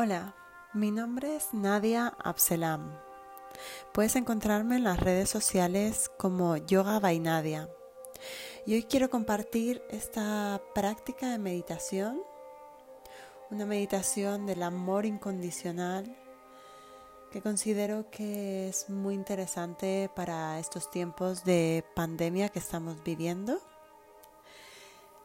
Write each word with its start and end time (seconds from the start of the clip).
Hola, 0.00 0.32
mi 0.74 0.92
nombre 0.92 1.34
es 1.34 1.52
Nadia 1.52 2.14
Abselam. 2.22 2.96
Puedes 3.92 4.14
encontrarme 4.14 4.76
en 4.76 4.84
las 4.84 5.00
redes 5.00 5.28
sociales 5.28 6.08
como 6.16 6.56
Yoga 6.56 7.00
by 7.00 7.18
Nadia. 7.18 7.68
Y 8.64 8.74
hoy 8.74 8.84
quiero 8.84 9.10
compartir 9.10 9.82
esta 9.90 10.62
práctica 10.72 11.32
de 11.32 11.38
meditación, 11.38 12.22
una 13.50 13.66
meditación 13.66 14.46
del 14.46 14.62
amor 14.62 15.04
incondicional 15.04 16.16
que 17.32 17.42
considero 17.42 18.08
que 18.08 18.68
es 18.68 18.88
muy 18.88 19.14
interesante 19.14 20.08
para 20.14 20.60
estos 20.60 20.92
tiempos 20.92 21.42
de 21.42 21.84
pandemia 21.96 22.50
que 22.50 22.60
estamos 22.60 23.02
viviendo. 23.02 23.60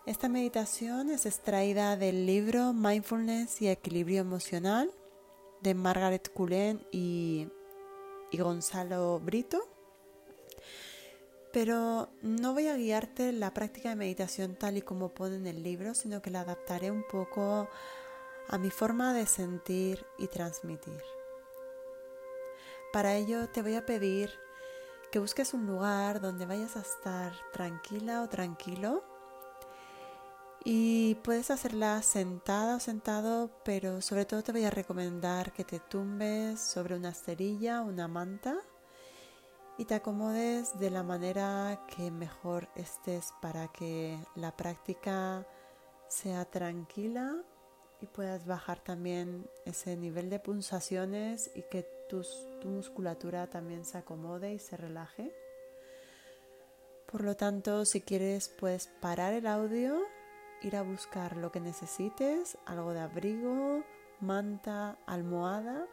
Esta 0.05 0.27
meditación 0.27 1.09
es 1.09 1.25
extraída 1.25 1.95
del 1.95 2.25
libro 2.25 2.73
Mindfulness 2.73 3.61
y 3.61 3.69
Equilibrio 3.69 4.19
Emocional 4.19 4.91
de 5.61 5.73
Margaret 5.75 6.29
Cullen 6.33 6.85
y, 6.91 7.47
y 8.29 8.37
Gonzalo 8.37 9.21
Brito. 9.21 9.65
Pero 11.53 12.09
no 12.21 12.53
voy 12.53 12.67
a 12.67 12.75
guiarte 12.75 13.31
la 13.31 13.53
práctica 13.53 13.89
de 13.89 13.95
meditación 13.95 14.55
tal 14.55 14.75
y 14.75 14.81
como 14.81 15.13
pone 15.13 15.37
en 15.37 15.47
el 15.47 15.63
libro, 15.63 15.93
sino 15.93 16.21
que 16.21 16.31
la 16.31 16.41
adaptaré 16.41 16.91
un 16.91 17.05
poco 17.09 17.69
a 18.49 18.57
mi 18.57 18.71
forma 18.71 19.13
de 19.13 19.25
sentir 19.25 20.05
y 20.17 20.27
transmitir. 20.27 21.01
Para 22.91 23.15
ello 23.15 23.47
te 23.47 23.61
voy 23.61 23.75
a 23.75 23.85
pedir 23.85 24.31
que 25.13 25.19
busques 25.19 25.53
un 25.53 25.65
lugar 25.65 26.19
donde 26.19 26.45
vayas 26.45 26.75
a 26.75 26.81
estar 26.81 27.31
tranquila 27.53 28.21
o 28.21 28.27
tranquilo 28.27 29.12
y 30.65 31.15
puedes 31.15 31.51
hacerla 31.51 32.01
sentada 32.01 32.77
o 32.77 32.79
sentado, 32.79 33.49
pero 33.65 34.01
sobre 34.01 34.25
todo 34.25 34.43
te 34.43 34.53
voy 34.53 34.63
a 34.63 34.69
recomendar 34.69 35.51
que 35.51 35.65
te 35.65 35.79
tumbes 35.79 36.61
sobre 36.61 36.95
una 36.95 37.09
esterilla, 37.09 37.81
una 37.81 38.07
manta 38.07 38.55
y 39.77 39.85
te 39.85 39.95
acomodes 39.95 40.79
de 40.79 40.89
la 40.89 41.03
manera 41.03 41.85
que 41.93 42.11
mejor 42.11 42.69
estés 42.75 43.33
para 43.41 43.67
que 43.69 44.17
la 44.35 44.55
práctica 44.55 45.45
sea 46.07 46.45
tranquila 46.45 47.35
y 47.99 48.05
puedas 48.05 48.45
bajar 48.45 48.79
también 48.79 49.49
ese 49.65 49.97
nivel 49.97 50.29
de 50.29 50.39
pulsaciones 50.39 51.51
y 51.55 51.63
que 51.63 51.83
tu 52.07 52.23
musculatura 52.69 53.47
también 53.47 53.83
se 53.83 53.97
acomode 53.97 54.53
y 54.53 54.59
se 54.59 54.77
relaje. 54.77 55.33
Por 57.11 57.23
lo 57.23 57.35
tanto, 57.35 57.85
si 57.85 58.01
quieres, 58.01 58.49
puedes 58.49 58.87
parar 59.01 59.33
el 59.33 59.47
audio 59.47 60.03
ir 60.63 60.75
a 60.75 60.81
buscar 60.81 61.37
lo 61.37 61.51
que 61.51 61.59
necesites, 61.59 62.57
algo 62.65 62.93
de 62.93 63.01
abrigo, 63.01 63.83
manta, 64.19 64.97
almohada 65.05 65.85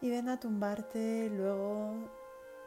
y 0.00 0.10
ven 0.10 0.28
a 0.28 0.40
tumbarte 0.40 1.30
luego 1.30 2.10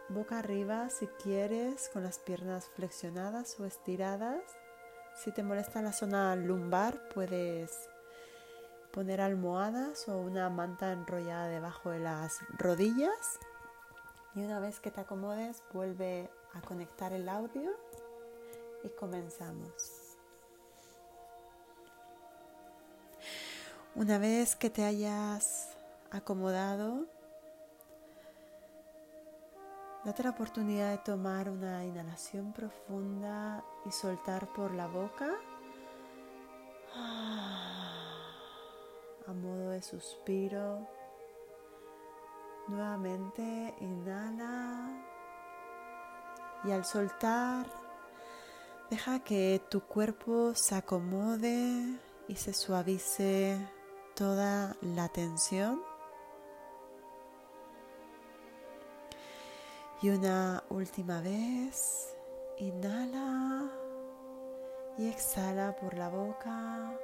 boca 0.09 0.39
arriba 0.39 0.89
si 0.89 1.07
quieres 1.07 1.89
con 1.91 2.03
las 2.03 2.19
piernas 2.19 2.69
flexionadas 2.75 3.59
o 3.59 3.65
estiradas. 3.65 4.41
Si 5.15 5.31
te 5.31 5.43
molesta 5.43 5.81
la 5.81 5.91
zona 5.91 6.35
lumbar 6.35 7.09
puedes 7.09 7.89
poner 8.91 9.19
almohadas 9.19 10.07
o 10.07 10.17
una 10.17 10.49
manta 10.49 10.93
enrollada 10.93 11.47
debajo 11.47 11.89
de 11.89 11.99
las 11.99 12.39
rodillas 12.57 13.39
y 14.35 14.41
una 14.41 14.59
vez 14.59 14.79
que 14.79 14.91
te 14.91 15.01
acomodes 15.01 15.63
vuelve 15.73 16.29
a 16.53 16.61
conectar 16.61 17.11
el 17.11 17.27
audio 17.27 17.71
y 18.83 18.89
comenzamos. 18.89 20.04
Una 23.95 24.17
vez 24.17 24.57
que 24.57 24.69
te 24.69 24.83
hayas 24.83 25.69
acomodado, 26.11 27.05
date 30.03 30.21
la 30.21 30.31
oportunidad 30.31 30.91
de 30.91 30.97
tomar 30.97 31.49
una 31.49 31.85
inhalación 31.85 32.51
profunda 32.51 33.63
y 33.85 33.91
soltar 33.91 34.51
por 34.51 34.73
la 34.73 34.87
boca 34.87 35.31
a 39.27 39.33
modo 39.33 39.69
de 39.69 39.81
suspiro. 39.81 40.85
Nuevamente 42.67 43.75
inhala 43.79 44.89
y 46.65 46.71
al 46.71 46.83
soltar 46.83 47.65
deja 48.89 49.21
que 49.21 49.61
tu 49.69 49.79
cuerpo 49.79 50.53
se 50.53 50.75
acomode 50.75 51.97
y 52.27 52.35
se 52.35 52.53
suavice 52.53 53.74
toda 54.15 54.77
la 54.81 55.09
tensión. 55.09 55.81
Y 60.01 60.09
una 60.09 60.63
última 60.69 61.21
vez, 61.21 62.15
inhala 62.57 63.69
y 64.97 65.09
exhala 65.09 65.75
por 65.75 65.97
la 65.97 66.09
boca. 66.09 66.97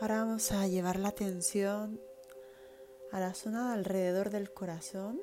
Ahora 0.00 0.18
vamos 0.18 0.50
a 0.52 0.66
llevar 0.66 0.98
la 0.98 1.08
atención 1.08 2.00
a 3.12 3.20
la 3.20 3.34
zona 3.34 3.68
de 3.68 3.74
alrededor 3.74 4.30
del 4.30 4.52
corazón 4.52 5.20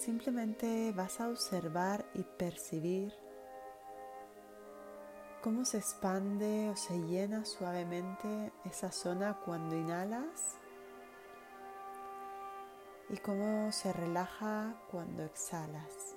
Simplemente 0.00 0.92
vas 0.96 1.20
a 1.20 1.28
observar 1.28 2.06
y 2.14 2.22
percibir 2.22 3.12
cómo 5.42 5.66
se 5.66 5.76
expande 5.76 6.70
o 6.70 6.76
se 6.76 6.98
llena 7.00 7.44
suavemente 7.44 8.50
esa 8.64 8.92
zona 8.92 9.36
cuando 9.44 9.76
inhalas 9.76 10.56
y 13.10 13.18
cómo 13.18 13.70
se 13.72 13.92
relaja 13.92 14.74
cuando 14.90 15.22
exhalas. 15.22 16.16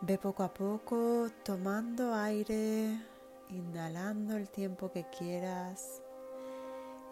Ve 0.00 0.18
poco 0.18 0.42
a 0.42 0.52
poco 0.52 1.30
tomando 1.44 2.12
aire, 2.12 3.00
inhalando 3.50 4.36
el 4.36 4.48
tiempo 4.48 4.90
que 4.90 5.04
quieras 5.16 6.01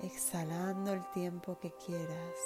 exhalando 0.02 0.92
el 0.92 1.04
tiempo 1.10 1.58
que 1.58 1.72
quieras. 1.72 2.36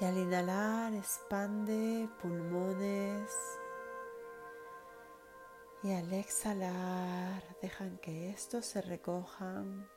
Y 0.00 0.04
al 0.04 0.16
inhalar 0.16 0.94
expande 0.94 2.08
pulmones 2.22 3.30
y 5.82 5.92
al 5.92 6.12
exhalar 6.12 7.42
dejan 7.62 7.98
que 7.98 8.30
estos 8.30 8.66
se 8.66 8.82
recojan. 8.82 9.88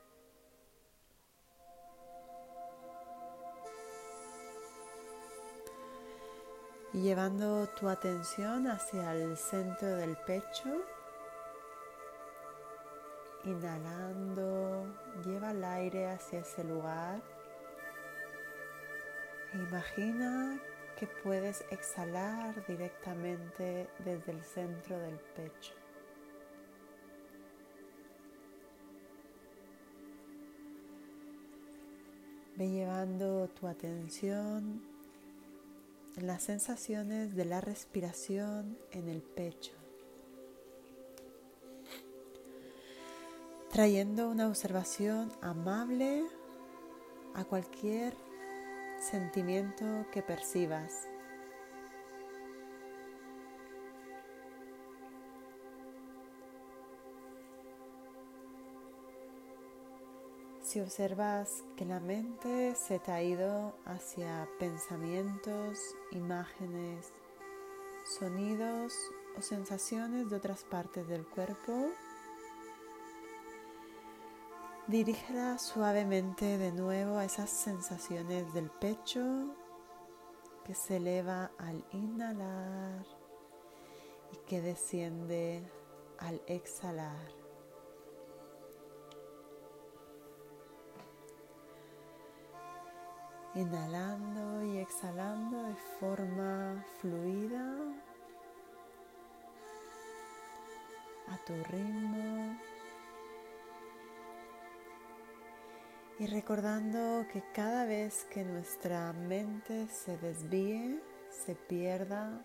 Y 6.93 7.01
llevando 7.01 7.67
tu 7.79 7.87
atención 7.87 8.67
hacia 8.67 9.13
el 9.13 9.37
centro 9.37 9.87
del 9.95 10.17
pecho, 10.17 10.69
Inhalando, 13.43 14.85
lleva 15.25 15.51
el 15.51 15.63
aire 15.63 16.11
hacia 16.11 16.39
ese 16.39 16.63
lugar. 16.63 17.21
E 19.53 19.57
imagina 19.57 20.61
que 20.95 21.07
puedes 21.07 21.65
exhalar 21.71 22.63
directamente 22.67 23.89
desde 24.05 24.31
el 24.31 24.43
centro 24.43 24.99
del 24.99 25.17
pecho. 25.35 25.73
Ve 32.55 32.69
llevando 32.69 33.47
tu 33.47 33.65
atención 33.65 34.83
en 36.15 36.27
las 36.27 36.43
sensaciones 36.43 37.35
de 37.35 37.45
la 37.45 37.61
respiración 37.61 38.77
en 38.91 39.07
el 39.07 39.23
pecho. 39.23 39.80
Trayendo 43.71 44.29
una 44.29 44.49
observación 44.49 45.31
amable 45.41 46.25
a 47.33 47.45
cualquier 47.45 48.13
sentimiento 48.99 49.85
que 50.11 50.21
percibas. 50.21 51.07
Si 60.61 60.81
observas 60.81 61.63
que 61.77 61.85
la 61.85 62.01
mente 62.01 62.75
se 62.75 62.99
te 62.99 63.11
ha 63.13 63.23
ido 63.23 63.73
hacia 63.85 64.49
pensamientos, 64.59 65.79
imágenes, 66.11 67.13
sonidos 68.19 68.93
o 69.37 69.41
sensaciones 69.41 70.29
de 70.29 70.35
otras 70.35 70.65
partes 70.65 71.07
del 71.07 71.25
cuerpo, 71.25 71.89
Dirígela 74.87 75.59
suavemente 75.59 76.57
de 76.57 76.71
nuevo 76.71 77.17
a 77.17 77.23
esas 77.23 77.51
sensaciones 77.51 78.51
del 78.53 78.69
pecho 78.71 79.55
que 80.65 80.73
se 80.73 80.97
eleva 80.97 81.51
al 81.59 81.85
inhalar 81.91 83.05
y 84.33 84.37
que 84.47 84.59
desciende 84.59 85.63
al 86.17 86.41
exhalar. 86.47 87.31
Inhalando 93.53 94.63
y 94.63 94.79
exhalando 94.79 95.63
de 95.63 95.75
forma 95.99 96.83
fluida 96.99 97.75
a 101.27 101.37
tu 101.45 101.53
ritmo. 101.65 102.70
Y 106.21 106.27
recordando 106.27 107.25
que 107.33 107.43
cada 107.51 107.83
vez 107.85 108.27
que 108.31 108.43
nuestra 108.43 109.11
mente 109.11 109.87
se 109.87 110.19
desvíe, 110.19 111.01
se 111.31 111.55
pierda, 111.55 112.43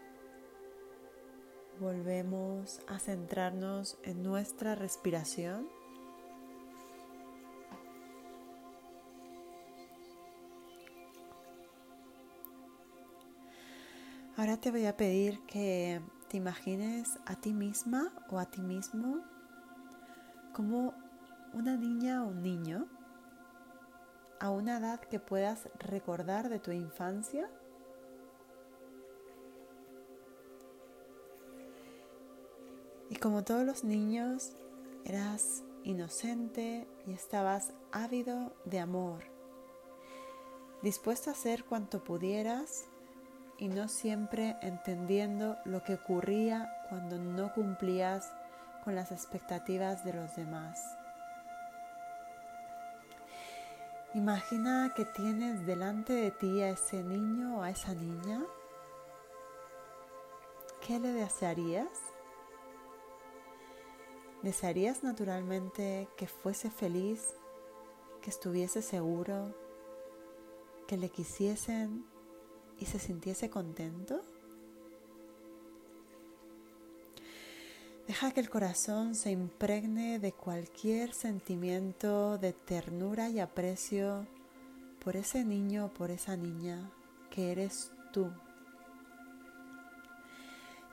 volvemos 1.79 2.81
a 2.89 2.99
centrarnos 2.99 3.99
en 4.03 4.23
nuestra 4.23 4.77
respiración. 4.77 5.69
Ahora 14.39 14.57
te 14.57 14.71
voy 14.71 14.87
a 14.87 14.97
pedir 14.97 15.39
que 15.45 16.01
te 16.31 16.39
imagines 16.39 17.19
a 17.27 17.37
ti 17.37 17.53
misma 17.53 18.11
o 18.31 18.39
a 18.39 18.47
ti 18.47 18.63
mismo 18.63 19.21
como 20.55 20.95
una 21.53 21.77
niña 21.77 22.25
o 22.25 22.29
un 22.29 22.43
niño 22.43 22.96
a 24.41 24.51
una 24.51 24.79
edad 24.79 25.01
que 25.01 25.21
puedas 25.21 25.69
recordar 25.79 26.49
de 26.49 26.59
tu 26.59 26.73
infancia? 26.73 27.51
Y 33.09 33.17
como 33.17 33.45
todos 33.45 33.65
los 33.65 33.85
niños, 33.85 34.57
eras 35.05 35.63
inocente 35.85 36.89
y 37.07 37.13
estabas 37.13 37.73
ávido 37.93 38.57
de 38.65 38.81
amor, 38.81 39.23
dispuesto 40.83 41.31
a 41.31 41.33
hacer 41.33 41.65
cuanto 41.65 42.03
pudieras 42.03 42.87
y 43.59 43.69
no 43.69 43.89
siempre 43.89 44.57
entendiendo 44.61 45.57
lo 45.65 45.83
que 45.83 45.95
ocurría 45.95 46.71
cuando 46.89 47.19
no 47.19 47.53
cumplías 47.55 48.33
con 48.85 48.95
las 48.95 49.13
expectativas 49.13 50.05
de 50.05 50.13
los 50.13 50.35
demás. 50.37 50.96
Imagina 54.17 54.95
que 54.97 55.05
tienes 55.05 55.67
delante 55.67 56.15
de 56.15 56.31
ti 56.31 56.63
a 56.63 56.71
ese 56.71 57.03
niño 57.03 57.59
o 57.59 57.63
a 57.63 57.69
esa 57.69 57.93
niña. 57.93 58.43
¿Qué 60.81 60.99
le 60.99 61.13
desearías? 61.13 61.91
¿Desearías 64.43 65.03
naturalmente 65.03 66.09
que 66.17 66.27
fuese 66.27 66.71
feliz, 66.71 67.35
que 68.23 68.31
estuviese 68.31 68.81
seguro, 68.81 69.55
que 70.89 70.97
le 70.97 71.11
quisiesen 71.11 72.07
y 72.79 72.87
se 72.87 72.99
sintiese 72.99 73.51
contento? 73.51 74.23
Deja 78.07 78.31
que 78.31 78.39
el 78.39 78.49
corazón 78.49 79.17
se 79.17 79.33
impregne 79.33 80.21
de 80.21 80.31
cualquier 80.31 81.13
sentimiento 81.13 82.39
de 82.39 82.53
ternura 82.53 83.29
y 83.31 83.41
aprecio 83.41 84.29
por 85.05 85.17
ese 85.17 85.45
niño 85.45 85.87
o 85.87 85.89
por 85.93 86.13
esa 86.13 86.37
niña 86.37 86.89
que 87.31 87.51
eres 87.51 87.91
tú. 88.13 88.31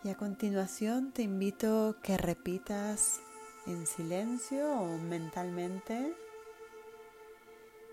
Y 0.03 0.09
a 0.09 0.15
continuación 0.15 1.11
te 1.11 1.21
invito 1.21 1.97
que 2.01 2.17
repitas 2.17 3.21
en 3.67 3.85
silencio 3.85 4.71
o 4.71 4.97
mentalmente 4.97 6.15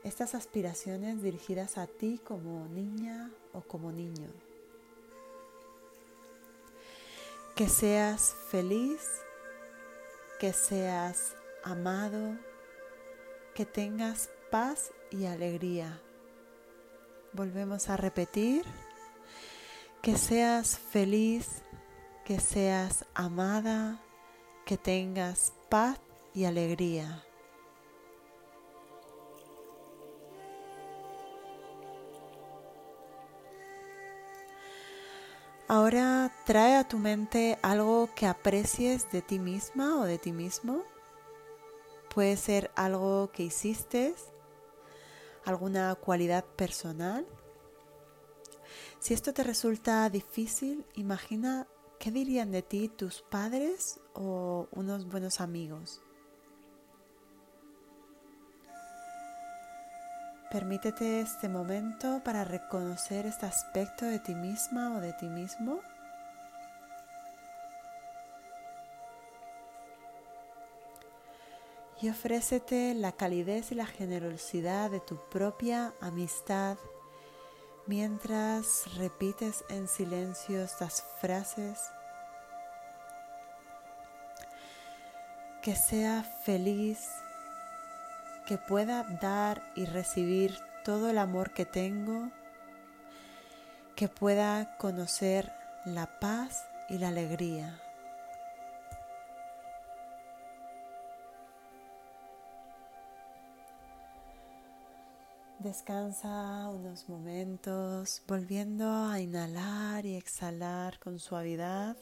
estas 0.03 0.35
aspiraciones 0.35 1.23
dirigidas 1.23 1.77
a 1.77 1.87
ti 1.87 2.19
como 2.25 2.67
niña 2.69 3.31
o 3.53 3.61
como 3.61 3.93
niño 3.93 4.31
que 7.61 7.69
seas 7.69 8.35
feliz, 8.49 9.21
que 10.39 10.55
seas 10.55 11.37
amado, 11.63 12.39
que 13.55 13.67
tengas 13.67 14.31
paz 14.51 14.93
y 15.11 15.27
alegría. 15.27 16.01
Volvemos 17.35 17.91
a 17.91 17.99
repetir, 17.99 18.65
que 20.01 20.17
seas 20.17 20.79
feliz, 20.79 21.61
que 22.25 22.41
seas 22.41 23.05
amada, 23.13 24.01
que 24.65 24.79
tengas 24.79 25.53
paz 25.69 26.01
y 26.33 26.47
alegría. 26.47 27.23
Ahora 35.73 36.33
trae 36.47 36.75
a 36.75 36.83
tu 36.83 36.99
mente 36.99 37.57
algo 37.63 38.11
que 38.17 38.27
aprecies 38.27 39.09
de 39.13 39.23
ti 39.23 39.39
misma 39.39 40.01
o 40.01 40.05
de 40.05 40.19
ti 40.19 40.33
mismo. 40.33 40.83
Puede 42.13 42.37
ser 42.37 42.73
algo 42.75 43.31
que 43.31 43.45
hiciste, 43.45 44.17
alguna 45.45 45.95
cualidad 45.95 46.45
personal. 46.45 47.25
Si 48.99 49.15
esto 49.15 49.33
te 49.33 49.45
resulta 49.45 50.11
difícil, 50.11 50.85
imagina 50.97 51.69
qué 52.01 52.11
dirían 52.11 52.51
de 52.51 52.63
ti 52.63 52.89
tus 52.89 53.23
padres 53.23 54.01
o 54.13 54.67
unos 54.73 55.07
buenos 55.07 55.41
amigos. 55.41 56.03
Permítete 60.51 61.21
este 61.21 61.49
momento 61.49 62.21
para 62.25 62.43
reconocer 62.43 63.25
este 63.25 63.47
aspecto 63.47 64.05
de 64.05 64.19
ti 64.19 64.35
misma 64.35 64.97
o 64.97 65.01
de 65.01 65.13
ti 65.13 65.27
mismo. 65.27 65.79
Y 72.03 72.09
ofrécete 72.09 72.95
la 72.95 73.13
calidez 73.13 73.71
y 73.71 73.77
la 73.77 73.87
generosidad 73.87 74.91
de 74.91 74.99
tu 74.99 75.21
propia 75.29 75.95
amistad 76.01 76.77
mientras 77.87 78.93
repites 78.97 79.65
en 79.69 79.87
silencio 79.87 80.65
estas 80.65 81.05
frases. 81.21 81.79
Que 85.63 85.77
sea 85.77 86.25
feliz 86.45 87.07
que 88.51 88.59
pueda 88.59 89.05
dar 89.05 89.63
y 89.77 89.85
recibir 89.85 90.59
todo 90.85 91.09
el 91.09 91.19
amor 91.19 91.53
que 91.53 91.65
tengo, 91.65 92.33
que 93.95 94.09
pueda 94.09 94.77
conocer 94.77 95.53
la 95.85 96.19
paz 96.19 96.67
y 96.89 96.99
la 96.99 97.11
alegría. 97.11 97.81
Descansa 105.61 106.69
unos 106.71 107.09
momentos 107.09 108.21
volviendo 108.27 108.93
a 108.93 109.21
inhalar 109.21 110.05
y 110.07 110.17
exhalar 110.17 110.99
con 110.99 111.21
suavidad 111.21 111.97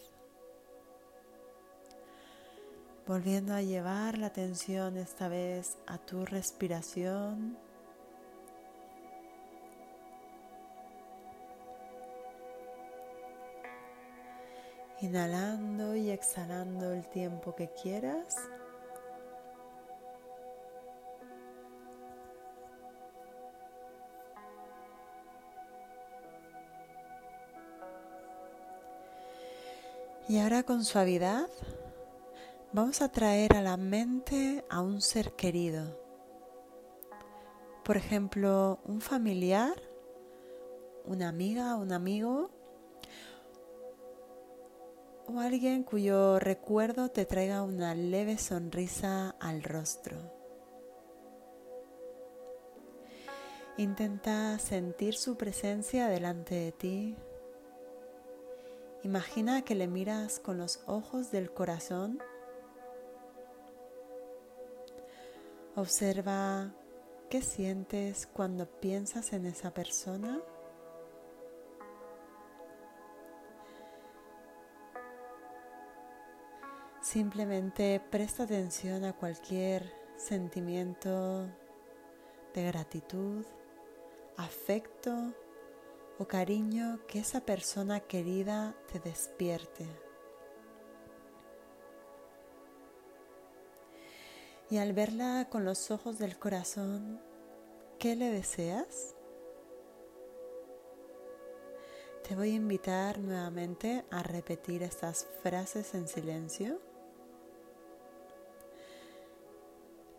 volviendo 3.09 3.55
a 3.55 3.63
llevar 3.63 4.19
la 4.19 4.27
atención 4.27 4.99
esta 4.99 5.29
vez 5.29 5.79
a 5.87 5.97
tu 5.97 6.27
respiración. 6.27 7.57
Inhalando 15.01 15.97
y 15.97 16.11
exhalando 16.11 16.93
el 16.93 17.09
tiempo 17.09 17.55
que 17.55 17.71
quieras. 17.71 18.37
Y 30.29 30.39
ahora 30.41 30.63
con 30.63 30.85
suavidad 30.85 31.49
vamos 32.79 33.03
a 33.03 33.09
traer 33.09 33.57
a 33.57 33.61
la 33.61 33.77
mente 33.77 34.65
a 34.71 34.81
un 34.81 35.01
ser 35.01 35.33
querido. 35.33 35.99
Por 37.85 37.97
ejemplo, 37.97 38.79
un 38.85 39.01
familiar, 39.01 39.75
una 41.05 41.29
amiga, 41.29 41.75
un 41.75 41.91
amigo 41.91 42.51
o 45.27 45.41
alguien 45.41 45.83
cuyo 45.83 46.39
recuerdo 46.39 47.11
te 47.11 47.27
traiga 47.27 47.65
una 47.65 47.97
leve 47.97 48.39
sonrisa 48.39 49.31
al 49.41 49.65
rostro. 49.65 50.17
Intenta 53.77 54.57
sentir 54.61 55.17
su 55.17 55.37
presencia 55.37 56.07
delante 56.07 56.55
de 56.55 56.71
ti. 56.71 57.17
Imagina 59.03 59.63
que 59.63 59.75
le 59.75 59.89
miras 59.89 60.39
con 60.39 60.59
los 60.59 60.81
ojos 60.87 61.33
del 61.33 61.53
corazón. 61.53 62.21
Observa 65.79 66.75
qué 67.31 67.41
sientes 67.41 68.27
cuando 68.27 68.67
piensas 68.67 69.33
en 69.33 69.47
esa 69.47 69.73
persona. 69.73 70.41
Simplemente 77.01 78.03
presta 78.11 78.43
atención 78.43 79.05
a 79.05 79.13
cualquier 79.13 79.95
sentimiento 80.17 81.47
de 82.55 82.65
gratitud, 82.65 83.47
afecto 84.37 85.33
o 86.19 86.27
cariño 86.27 87.07
que 87.07 87.21
esa 87.21 87.43
persona 87.43 88.01
querida 88.01 88.75
te 88.91 88.99
despierte. 88.99 90.08
Y 94.71 94.77
al 94.77 94.93
verla 94.93 95.49
con 95.51 95.65
los 95.65 95.91
ojos 95.91 96.19
del 96.19 96.39
corazón, 96.39 97.21
¿qué 97.99 98.15
le 98.17 98.31
deseas? 98.31 99.15
Te 102.29 102.37
voy 102.37 102.51
a 102.51 102.57
invitar 102.57 103.19
nuevamente 103.19 104.05
a 104.11 104.23
repetir 104.23 104.83
estas 104.83 105.27
frases 105.43 105.95
en 105.95 106.07
silencio 106.07 106.79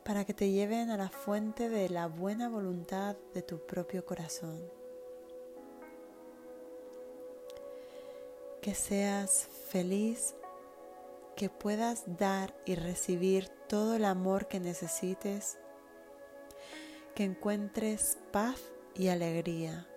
para 0.04 0.26
que 0.26 0.34
te 0.34 0.50
lleven 0.50 0.90
a 0.90 0.98
la 0.98 1.10
fuente 1.10 1.70
de 1.70 1.88
la 1.88 2.08
buena 2.08 2.50
voluntad 2.50 3.16
de 3.36 3.44
tu 3.44 3.64
propio 3.68 4.04
corazón. 4.04 4.60
Que 8.60 8.74
seas 8.74 9.48
feliz, 9.68 10.34
que 11.40 11.50
puedas 11.50 12.04
dar 12.18 12.54
y 12.66 12.76
recibir 12.76 13.48
todo 13.70 13.96
el 13.96 14.04
amor 14.04 14.50
que 14.50 14.60
necesites, 14.60 15.58
que 17.16 17.24
encuentres 17.24 18.18
paz 18.34 18.62
y 18.94 19.08
alegría. 19.08 19.88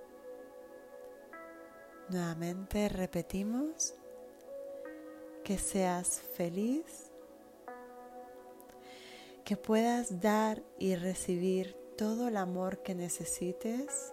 Nuevamente 2.10 2.88
repetimos 2.88 3.96
que 5.42 5.58
seas 5.58 6.20
feliz, 6.20 7.10
que 9.44 9.56
puedas 9.56 10.20
dar 10.20 10.62
y 10.78 10.94
recibir 10.94 11.76
todo 11.98 12.28
el 12.28 12.36
amor 12.36 12.84
que 12.84 12.94
necesites, 12.94 14.12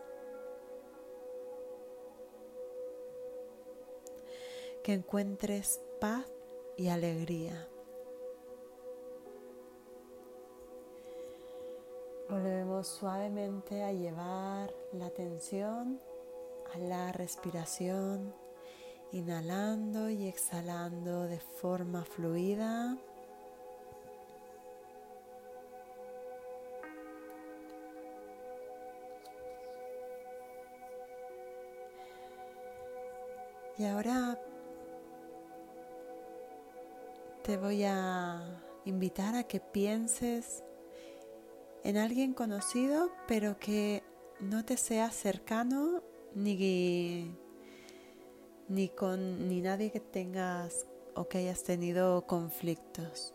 que 4.83 4.93
encuentres 4.93 5.79
paz 6.01 6.25
y 6.79 6.87
alegría. 6.87 7.67
Volvemos 12.29 12.87
suavemente 12.87 13.83
a 13.83 13.91
llevar 13.91 14.73
la 14.93 15.07
atención 15.07 15.99
a 16.73 16.77
la 16.77 17.11
respiración, 17.11 18.33
inhalando 19.11 20.09
y 20.09 20.25
exhalando 20.29 21.23
de 21.23 21.39
forma 21.39 22.05
fluida. 22.05 22.97
Y 33.77 33.83
ahora 33.83 34.39
te 37.43 37.57
voy 37.57 37.83
a 37.83 38.61
invitar 38.85 39.35
a 39.35 39.43
que 39.43 39.59
pienses 39.59 40.63
en 41.83 41.97
alguien 41.97 42.33
conocido, 42.33 43.11
pero 43.27 43.57
que 43.57 44.03
no 44.39 44.65
te 44.65 44.77
sea 44.77 45.11
cercano 45.11 46.03
ni, 46.35 47.35
ni 48.67 48.89
con 48.89 49.47
ni 49.47 49.61
nadie 49.61 49.91
que 49.91 49.99
tengas 49.99 50.87
o 51.15 51.27
que 51.27 51.39
hayas 51.39 51.63
tenido 51.63 52.25
conflictos. 52.27 53.33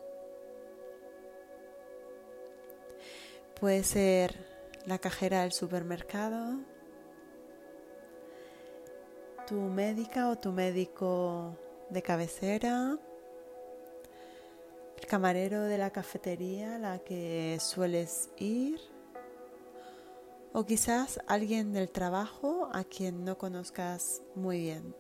Puede 3.59 3.85
ser 3.85 4.47
la 4.87 4.99
cajera 4.99 5.43
del 5.43 5.53
supermercado, 5.53 6.59
tu 9.47 9.55
médica 9.55 10.29
o 10.29 10.37
tu 10.37 10.53
médico 10.53 11.57
de 11.91 12.03
cabecera, 12.03 12.99
camarero 15.15 15.63
de 15.63 15.79
la 15.79 15.91
cafetería 15.91 16.75
a 16.75 16.79
la 16.81 16.99
que 16.99 17.59
sueles 17.61 18.31
ir, 18.37 18.81
o 20.53 20.67
quizás 20.67 21.21
alguien 21.29 21.73
del 21.73 21.89
trabajo 21.89 22.69
a 22.73 22.83
quien 22.83 23.25
no 23.25 23.39
conozcas 23.39 24.23
muy 24.35 24.59
bien. 24.59 24.93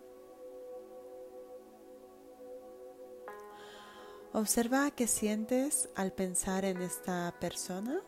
Observa 4.32 4.92
qué 4.92 5.08
sientes 5.08 5.88
al 5.96 6.12
pensar 6.12 6.64
en 6.64 6.80
esta 6.80 7.34
persona. 7.40 8.00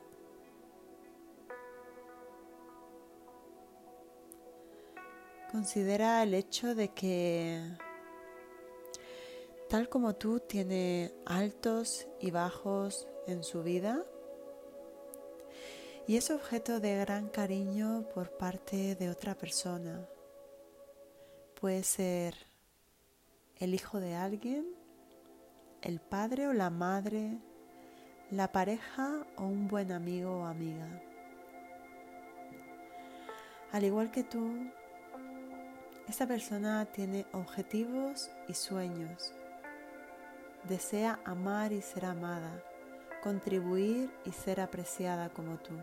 Considera 5.50 6.22
el 6.22 6.34
hecho 6.34 6.76
de 6.76 6.86
que 6.90 7.62
tal 9.68 9.88
como 9.88 10.14
tú 10.14 10.40
tiene 10.40 11.12
altos 11.24 12.06
y 12.20 12.30
bajos 12.30 13.08
en 13.26 13.42
su 13.42 13.62
vida 13.62 14.04
y 16.06 16.16
es 16.16 16.30
objeto 16.30 16.78
de 16.78 16.98
gran 16.98 17.28
cariño 17.28 18.04
por 18.14 18.30
parte 18.30 18.94
de 18.94 19.10
otra 19.10 19.34
persona. 19.34 20.06
Puede 21.60 21.82
ser 21.82 22.36
el 23.58 23.74
hijo 23.74 23.98
de 23.98 24.14
alguien, 24.14 24.66
el 25.82 26.00
padre 26.00 26.46
o 26.46 26.52
la 26.52 26.70
madre, 26.70 27.38
la 28.30 28.52
pareja 28.52 29.26
o 29.36 29.44
un 29.44 29.66
buen 29.66 29.90
amigo 29.90 30.42
o 30.42 30.44
amiga. 30.44 31.02
Al 33.72 33.82
igual 33.82 34.12
que 34.12 34.22
tú, 34.22 34.70
esta 36.08 36.26
persona 36.26 36.84
tiene 36.86 37.26
objetivos 37.32 38.30
y 38.46 38.54
sueños. 38.54 39.32
Desea 40.68 41.20
amar 41.24 41.72
y 41.72 41.82
ser 41.82 42.06
amada, 42.06 42.62
contribuir 43.22 44.10
y 44.24 44.32
ser 44.32 44.60
apreciada 44.60 45.28
como 45.30 45.58
tú. 45.58 45.74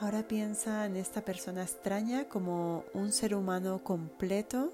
Ahora 0.00 0.26
piensa 0.26 0.86
en 0.86 0.96
esta 0.96 1.22
persona 1.22 1.62
extraña 1.62 2.28
como 2.28 2.84
un 2.94 3.12
ser 3.12 3.34
humano 3.34 3.82
completo, 3.82 4.72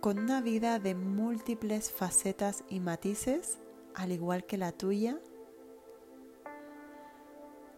con 0.00 0.18
una 0.18 0.40
vida 0.40 0.78
de 0.78 0.94
múltiples 0.94 1.90
facetas 1.90 2.64
y 2.68 2.80
matices, 2.80 3.58
al 3.94 4.12
igual 4.12 4.44
que 4.44 4.58
la 4.58 4.72
tuya 4.72 5.18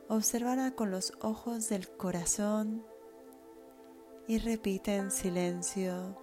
Obsérvala 0.09 0.73
con 0.73 0.91
los 0.91 1.15
ojos 1.23 1.71
del 1.71 1.89
corazón 1.89 2.85
y 4.29 4.39
repite 4.39 4.97
en 4.97 5.11
silencio 5.11 6.15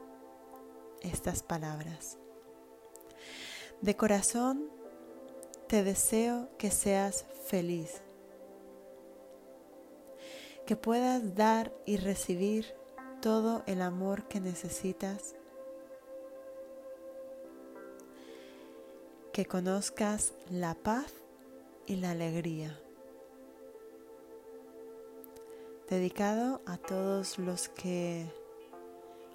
estas 1.02 1.44
palabras. 1.44 2.18
De 3.82 3.96
corazón 3.96 4.70
te 5.68 5.84
deseo 5.84 6.50
que 6.58 6.72
seas 6.72 7.26
feliz, 7.46 8.02
que 10.66 10.76
puedas 10.76 11.36
dar 11.36 11.74
y 11.86 11.98
recibir 11.98 12.74
todo 13.22 13.64
el 13.66 13.82
amor 13.82 14.28
que 14.28 14.40
necesitas, 14.40 15.36
que 19.34 19.46
conozcas 19.46 20.34
la 20.50 20.76
paz 20.76 21.14
y 21.88 21.96
la 21.96 22.12
alegría 22.12 22.78
dedicado 25.92 26.62
a 26.66 26.78
todos 26.78 27.38
los 27.38 27.68
que 27.68 28.26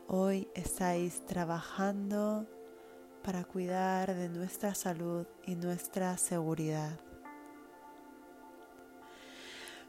hoy 0.08 0.48
estáis 0.54 1.25
trabajando 1.26 2.46
para 3.22 3.44
cuidar 3.44 4.14
de 4.14 4.28
nuestra 4.28 4.75
salud 4.75 5.26
y 5.44 5.56
nuestra 5.56 6.16
seguridad. 6.16 6.98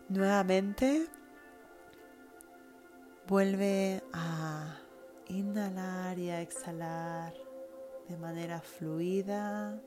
Nuevamente, 0.09 1.07
vuelve 3.27 4.01
a 4.13 4.77
inhalar 5.27 6.17
y 6.17 6.29
a 6.29 6.41
exhalar 6.41 7.33
de 8.07 8.17
manera 8.17 8.61
fluida 8.61 9.79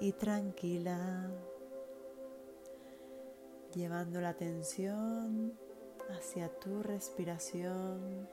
y 0.00 0.12
tranquila 0.12 1.30
llevando 3.74 4.22
la 4.22 4.30
atención 4.30 5.52
hacia 6.08 6.48
tu 6.58 6.82
respiración. 6.82 8.26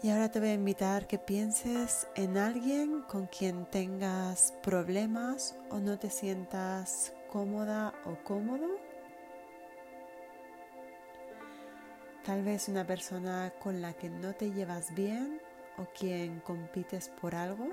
Y 0.00 0.10
ahora 0.10 0.30
te 0.30 0.38
voy 0.38 0.50
a 0.50 0.54
invitar 0.54 1.08
que 1.08 1.18
pienses 1.18 2.06
en 2.14 2.38
alguien 2.38 3.02
con 3.02 3.26
quien 3.26 3.66
tengas 3.66 4.54
problemas 4.62 5.56
o 5.70 5.80
no 5.80 5.98
te 5.98 6.08
sientas 6.08 7.12
cómoda 7.32 7.92
o 8.04 8.14
cómodo. 8.22 8.78
Tal 12.24 12.44
vez 12.44 12.68
una 12.68 12.86
persona 12.86 13.52
con 13.58 13.82
la 13.82 13.92
que 13.92 14.08
no 14.08 14.34
te 14.34 14.52
llevas 14.52 14.94
bien 14.94 15.40
o 15.78 15.86
quien 15.86 16.38
compites 16.40 17.08
por 17.08 17.34
algo. 17.34 17.66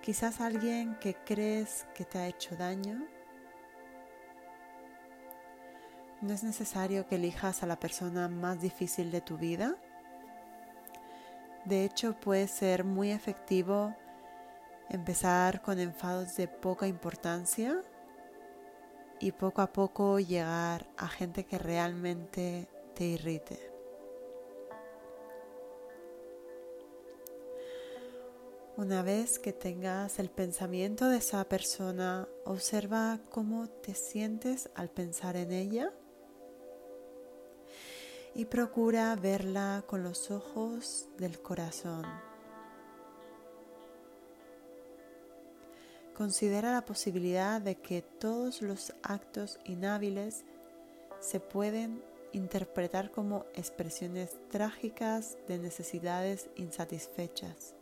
Quizás 0.00 0.40
alguien 0.40 0.96
que 0.98 1.14
crees 1.14 1.86
que 1.94 2.06
te 2.06 2.16
ha 2.16 2.26
hecho 2.26 2.56
daño. 2.56 3.06
No 6.22 6.32
es 6.32 6.42
necesario 6.42 7.06
que 7.06 7.16
elijas 7.16 7.62
a 7.62 7.66
la 7.66 7.78
persona 7.78 8.28
más 8.28 8.62
difícil 8.62 9.10
de 9.10 9.20
tu 9.20 9.36
vida 9.36 9.76
de 11.64 11.84
hecho, 11.84 12.18
puede 12.18 12.48
ser 12.48 12.84
muy 12.84 13.10
efectivo 13.10 13.94
empezar 14.88 15.62
con 15.62 15.78
enfados 15.78 16.36
de 16.36 16.48
poca 16.48 16.86
importancia 16.86 17.82
y 19.20 19.32
poco 19.32 19.60
a 19.62 19.72
poco 19.72 20.18
llegar 20.18 20.86
a 20.96 21.06
gente 21.06 21.44
que 21.44 21.58
realmente 21.58 22.68
te 22.94 23.04
irrite. 23.04 23.70
Una 28.76 29.02
vez 29.02 29.38
que 29.38 29.52
tengas 29.52 30.18
el 30.18 30.30
pensamiento 30.30 31.08
de 31.08 31.18
esa 31.18 31.44
persona, 31.44 32.26
observa 32.46 33.20
cómo 33.28 33.68
te 33.68 33.94
sientes 33.94 34.70
al 34.74 34.88
pensar 34.88 35.36
en 35.36 35.52
ella 35.52 35.92
y 38.34 38.44
procura 38.44 39.14
verla 39.16 39.84
con 39.86 40.02
los 40.02 40.30
ojos 40.30 41.08
del 41.18 41.40
corazón. 41.40 42.04
Considera 46.14 46.72
la 46.72 46.84
posibilidad 46.84 47.60
de 47.60 47.76
que 47.76 48.02
todos 48.02 48.60
los 48.62 48.92
actos 49.02 49.58
inhábiles 49.64 50.44
se 51.20 51.40
pueden 51.40 52.02
interpretar 52.32 53.10
como 53.10 53.46
expresiones 53.54 54.38
trágicas 54.50 55.38
de 55.48 55.58
necesidades 55.58 56.50
insatisfechas. 56.56 57.74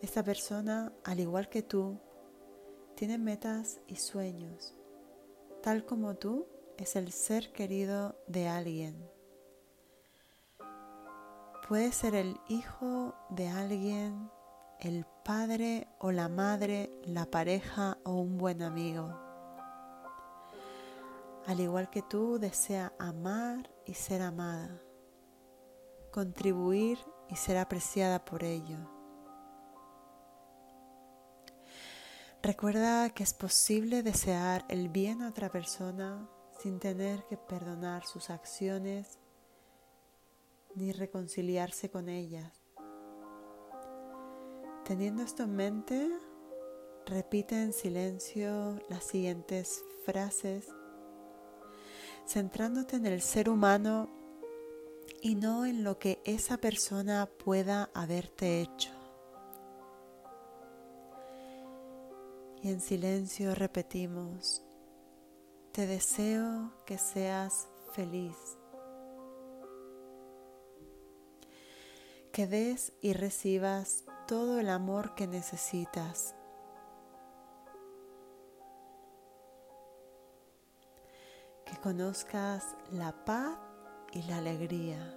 Esta 0.00 0.22
persona, 0.22 0.92
al 1.02 1.18
igual 1.18 1.48
que 1.48 1.62
tú, 1.62 1.98
tiene 2.94 3.18
metas 3.18 3.80
y 3.88 3.96
sueños. 3.96 4.74
Tal 5.60 5.84
como 5.84 6.14
tú, 6.14 6.46
es 6.84 6.96
el 6.96 7.12
ser 7.12 7.52
querido 7.52 8.16
de 8.26 8.48
alguien. 8.48 9.10
Puede 11.68 11.92
ser 11.92 12.14
el 12.14 12.40
hijo 12.48 13.14
de 13.30 13.48
alguien, 13.48 14.30
el 14.80 15.04
padre 15.24 15.88
o 15.98 16.12
la 16.12 16.28
madre, 16.28 16.90
la 17.04 17.26
pareja 17.26 17.98
o 18.04 18.12
un 18.12 18.38
buen 18.38 18.62
amigo. 18.62 19.18
Al 21.46 21.60
igual 21.60 21.90
que 21.90 22.02
tú, 22.02 22.38
desea 22.38 22.92
amar 22.98 23.70
y 23.84 23.94
ser 23.94 24.22
amada, 24.22 24.80
contribuir 26.12 26.98
y 27.28 27.36
ser 27.36 27.58
apreciada 27.58 28.24
por 28.24 28.44
ello. 28.44 28.78
Recuerda 32.42 33.10
que 33.10 33.24
es 33.24 33.34
posible 33.34 34.02
desear 34.02 34.64
el 34.68 34.88
bien 34.88 35.22
a 35.22 35.28
otra 35.28 35.50
persona 35.50 36.28
sin 36.58 36.78
tener 36.80 37.24
que 37.24 37.36
perdonar 37.36 38.04
sus 38.04 38.30
acciones 38.30 39.18
ni 40.74 40.92
reconciliarse 40.92 41.90
con 41.90 42.08
ellas. 42.08 42.52
Teniendo 44.84 45.22
esto 45.22 45.42
en 45.42 45.54
mente, 45.54 46.10
repite 47.06 47.62
en 47.62 47.72
silencio 47.72 48.78
las 48.88 49.04
siguientes 49.04 49.84
frases, 50.04 50.66
centrándote 52.26 52.96
en 52.96 53.06
el 53.06 53.20
ser 53.20 53.48
humano 53.48 54.08
y 55.20 55.34
no 55.34 55.66
en 55.66 55.84
lo 55.84 55.98
que 55.98 56.20
esa 56.24 56.58
persona 56.58 57.28
pueda 57.44 57.90
haberte 57.94 58.60
hecho. 58.60 58.90
Y 62.62 62.70
en 62.70 62.80
silencio 62.80 63.54
repetimos, 63.54 64.64
te 65.78 65.86
deseo 65.86 66.72
que 66.86 66.98
seas 66.98 67.68
feliz, 67.92 68.34
que 72.32 72.48
des 72.48 72.92
y 73.00 73.12
recibas 73.12 74.04
todo 74.26 74.58
el 74.58 74.70
amor 74.70 75.14
que 75.14 75.28
necesitas. 75.28 76.34
Que 81.64 81.76
conozcas 81.80 82.76
la 82.90 83.24
paz 83.24 83.56
y 84.10 84.22
la 84.24 84.38
alegría. 84.38 85.14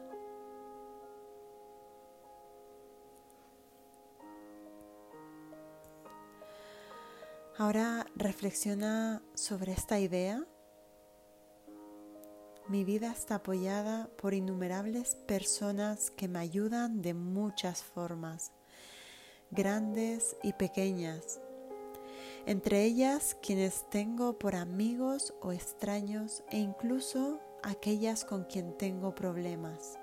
Ahora 7.58 8.06
reflexiona 8.16 9.24
sobre 9.34 9.72
esta 9.72 10.00
idea. 10.00 10.46
Mi 12.72 12.86
vida 12.86 13.12
está 13.12 13.36
apoyada 13.36 14.10
por 14.16 14.34
innumerables 14.34 15.16
personas 15.28 16.10
que 16.10 16.30
me 16.30 16.40
ayudan 16.40 17.02
de 17.02 17.14
muchas 17.14 17.84
formas, 17.84 18.54
grandes 19.50 20.38
y 20.42 20.54
pequeñas. 20.54 21.42
Entre 22.46 22.86
ellas 22.86 23.36
quienes 23.42 23.90
tengo 23.90 24.40
por 24.40 24.56
amigos 24.56 25.34
o 25.42 25.52
extraños 25.52 26.46
e 26.50 26.60
incluso 26.60 27.42
aquellas 27.62 28.24
con 28.24 28.46
quien 28.46 28.78
tengo 28.78 29.16
problemas. 29.16 30.00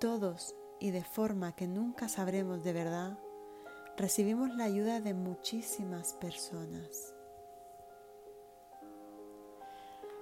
Todos 0.00 0.54
y 0.78 0.90
de 0.90 1.04
forma 1.04 1.56
que 1.56 1.66
nunca 1.66 2.10
sabremos 2.10 2.62
de 2.64 2.74
verdad 2.74 3.18
recibimos 3.96 4.54
la 4.54 4.64
ayuda 4.64 5.00
de 5.00 5.14
muchísimas 5.14 6.12
personas. 6.12 7.14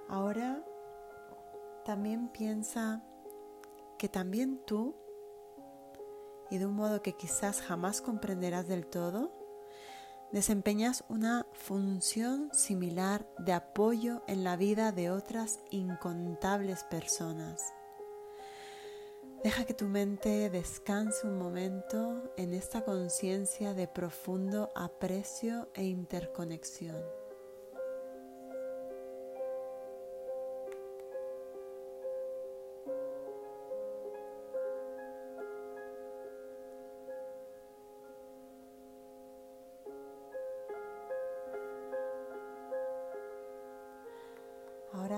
Ahora 0.07 0.63
también 1.87 2.27
piensa 2.27 3.01
que 3.97 4.09
también 4.09 4.59
tú, 4.65 4.93
y 6.51 6.57
de 6.57 6.65
un 6.65 6.73
modo 6.73 7.01
que 7.01 7.13
quizás 7.13 7.61
jamás 7.61 8.01
comprenderás 8.01 8.67
del 8.67 8.85
todo, 8.85 9.31
desempeñas 10.33 11.05
una 11.07 11.47
función 11.53 12.49
similar 12.51 13.25
de 13.37 13.53
apoyo 13.53 14.21
en 14.27 14.43
la 14.43 14.57
vida 14.57 14.91
de 14.91 15.11
otras 15.11 15.61
incontables 15.71 16.83
personas. 16.83 17.73
Deja 19.41 19.63
que 19.63 19.73
tu 19.73 19.85
mente 19.85 20.49
descanse 20.49 21.25
un 21.25 21.37
momento 21.37 22.33
en 22.35 22.53
esta 22.53 22.83
conciencia 22.83 23.73
de 23.73 23.87
profundo 23.87 24.73
aprecio 24.75 25.69
e 25.73 25.85
interconexión. 25.85 27.16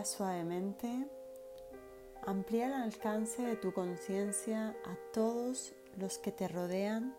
Suavemente 0.10 1.08
Amplía 2.26 2.68
el 2.68 2.74
alcance 2.74 3.42
de 3.42 3.56
tu 3.56 3.74
conciencia 3.74 4.76
a 4.86 4.98
todos 5.14 5.74
los 5.98 6.18
que 6.18 6.32
te 6.32 6.48
rodean, 6.48 7.16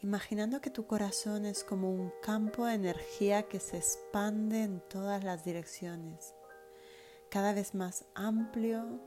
imaginando 0.00 0.60
que 0.60 0.70
tu 0.70 0.86
corazón 0.86 1.46
es 1.46 1.64
como 1.64 1.90
un 1.90 2.12
campo 2.20 2.66
de 2.66 2.74
energía 2.74 3.44
que 3.44 3.60
se 3.60 3.78
expande 3.78 4.62
en 4.62 4.80
todas 4.80 5.22
las 5.22 5.44
direcciones, 5.44 6.34
cada 7.30 7.54
vez 7.54 7.74
más 7.74 8.04
amplio, 8.14 9.00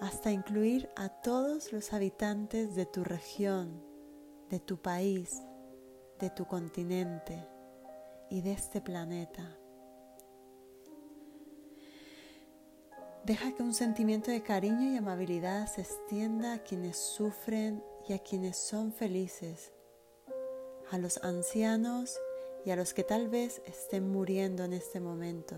hasta 0.00 0.32
incluir 0.32 0.88
a 0.96 1.08
todos 1.08 1.72
los 1.72 1.92
habitantes 1.92 2.74
de 2.74 2.86
tu 2.86 3.04
región, 3.04 3.84
de 4.48 4.58
tu 4.58 4.80
país, 4.80 5.42
de 6.18 6.30
tu 6.30 6.46
continente 6.46 7.46
y 8.30 8.40
de 8.40 8.52
este 8.52 8.80
planeta. 8.80 9.57
Deja 13.28 13.52
que 13.52 13.62
un 13.62 13.74
sentimiento 13.74 14.30
de 14.30 14.42
cariño 14.42 14.90
y 14.90 14.96
amabilidad 14.96 15.66
se 15.66 15.82
extienda 15.82 16.54
a 16.54 16.62
quienes 16.62 16.96
sufren 16.96 17.84
y 18.08 18.14
a 18.14 18.20
quienes 18.20 18.56
son 18.56 18.90
felices, 18.90 19.70
a 20.90 20.96
los 20.96 21.22
ancianos 21.22 22.18
y 22.64 22.70
a 22.70 22.76
los 22.76 22.94
que 22.94 23.04
tal 23.04 23.28
vez 23.28 23.60
estén 23.66 24.10
muriendo 24.10 24.64
en 24.64 24.72
este 24.72 24.98
momento, 24.98 25.56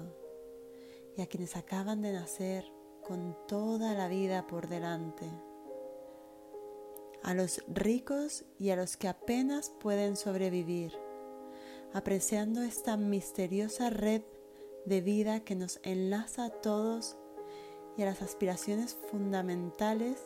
y 1.17 1.23
a 1.23 1.29
quienes 1.29 1.55
acaban 1.55 2.03
de 2.03 2.13
nacer 2.13 2.65
con 3.07 3.39
toda 3.47 3.95
la 3.95 4.09
vida 4.09 4.49
por 4.49 4.69
delante, 4.69 5.31
a 7.23 7.35
los 7.35 7.63
ricos 7.69 8.47
y 8.59 8.71
a 8.71 8.77
los 8.77 8.97
que 8.97 9.07
apenas 9.07 9.71
pueden 9.79 10.17
sobrevivir, 10.17 10.93
apreciando 11.93 12.63
esta 12.63 12.97
misteriosa 12.97 13.91
red 13.91 14.23
de 14.87 15.01
vida 15.03 15.45
que 15.45 15.55
nos 15.55 15.79
enlaza 15.85 16.47
a 16.47 16.51
todos 16.51 17.17
y 18.01 18.03
a 18.03 18.07
las 18.07 18.23
aspiraciones 18.23 18.97
fundamentales 19.11 20.19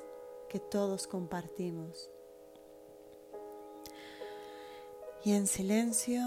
que 0.49 0.61
todos 0.61 1.09
compartimos. 1.09 2.09
Y 5.25 5.33
en 5.33 5.49
silencio 5.49 6.23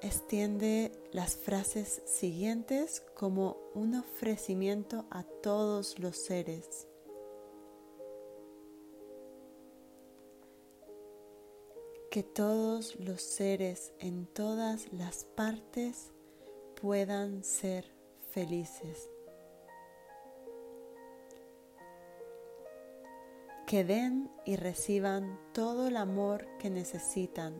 extiende 0.00 0.90
las 1.12 1.36
frases 1.36 2.02
siguientes 2.04 3.00
como 3.14 3.58
un 3.74 3.94
ofrecimiento 3.94 5.06
a 5.10 5.22
todos 5.22 6.00
los 6.00 6.16
seres. 6.16 6.88
Que 12.10 12.24
todos 12.24 12.98
los 12.98 13.22
seres 13.22 13.92
en 14.00 14.26
todas 14.26 14.92
las 14.92 15.26
partes 15.26 16.10
puedan 16.80 17.44
ser 17.44 17.84
felices. 18.32 19.08
Que 23.66 23.84
den 23.84 24.30
y 24.44 24.56
reciban 24.56 25.40
todo 25.52 25.88
el 25.88 25.96
amor 25.96 26.46
que 26.58 26.70
necesitan 26.70 27.54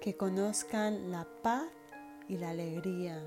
que 0.00 0.16
conozcan 0.16 1.12
la 1.12 1.28
paz 1.42 1.70
y 2.26 2.38
la 2.38 2.50
alegría. 2.50 3.22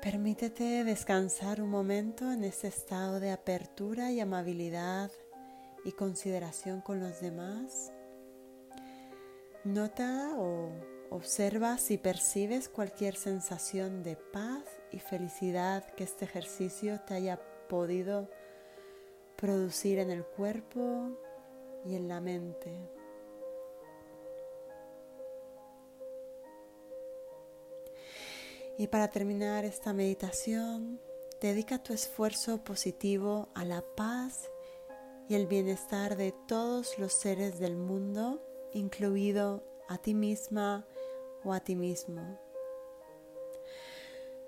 Permítete 0.00 0.84
descansar 0.84 1.60
un 1.60 1.70
momento 1.70 2.30
en 2.30 2.44
este 2.44 2.68
estado 2.68 3.18
de 3.18 3.32
apertura 3.32 4.12
y 4.12 4.20
amabilidad 4.20 5.10
y 5.84 5.92
consideración 5.92 6.80
con 6.80 7.00
los 7.00 7.20
demás. 7.20 7.92
Nota 9.64 10.34
o 10.36 10.70
observa 11.10 11.78
si 11.78 11.98
percibes 11.98 12.68
cualquier 12.68 13.16
sensación 13.16 14.02
de 14.02 14.16
paz 14.16 14.64
y 14.90 14.98
felicidad 14.98 15.84
que 15.94 16.04
este 16.04 16.24
ejercicio 16.24 17.00
te 17.06 17.14
haya 17.14 17.40
podido 17.68 18.30
producir 19.36 19.98
en 19.98 20.10
el 20.10 20.24
cuerpo 20.24 21.10
y 21.84 21.94
en 21.94 22.08
la 22.08 22.20
mente. 22.20 22.90
Y 28.78 28.88
para 28.88 29.08
terminar 29.08 29.64
esta 29.64 29.92
meditación, 29.92 31.00
dedica 31.40 31.82
tu 31.82 31.94
esfuerzo 31.94 32.62
positivo 32.62 33.48
a 33.54 33.64
la 33.64 33.82
paz 33.96 34.50
y 35.28 35.34
el 35.34 35.46
bienestar 35.46 36.16
de 36.16 36.34
todos 36.46 36.98
los 36.98 37.14
seres 37.14 37.58
del 37.58 37.76
mundo, 37.76 38.42
incluido 38.72 39.64
a 39.88 39.98
ti 39.98 40.14
misma 40.14 40.86
o 41.46 41.52
a 41.52 41.60
ti 41.60 41.76
mismo. 41.76 42.38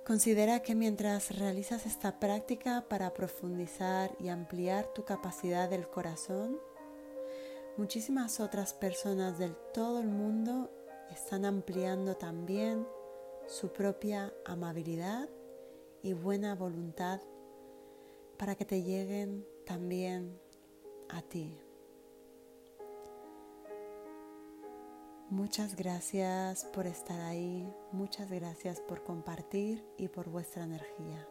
Considera 0.05 0.63
que 0.63 0.75
mientras 0.75 1.39
realizas 1.39 1.87
esta 1.87 2.19
práctica 2.19 2.87
para 2.89 3.13
profundizar 3.13 4.17
y 4.19 4.29
ampliar 4.29 4.87
tu 4.95 5.05
capacidad 5.05 5.69
del 5.69 5.89
corazón, 5.89 6.59
muchísimas 7.77 8.41
otras 8.41 8.73
personas 8.73 9.39
del 9.39 9.55
todo 9.73 10.01
el 10.01 10.09
mundo 10.09 10.71
están 11.11 11.45
ampliando 11.45 12.17
también 12.17 12.87
su 13.47 13.73
propia 13.73 14.33
amabilidad 14.45 15.29
y 16.03 16.15
buena 16.15 16.55
voluntad 16.55 17.21
para 18.39 18.55
que 18.55 18.65
te 18.65 18.83
lleguen 18.83 19.47
también 19.67 20.41
a 21.09 21.23
ti. 21.23 21.68
Muchas 25.31 25.77
gracias 25.77 26.65
por 26.73 26.87
estar 26.87 27.21
ahí, 27.21 27.71
muchas 27.93 28.31
gracias 28.31 28.81
por 28.81 29.05
compartir 29.05 29.85
y 29.99 30.09
por 30.09 30.31
vuestra 30.31 30.65
energía. 30.65 31.29